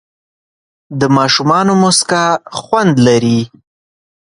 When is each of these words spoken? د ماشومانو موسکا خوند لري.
د 0.99 1.01
ماشومانو 1.17 1.73
موسکا 1.81 2.25
خوند 2.59 2.93
لري. 3.07 3.39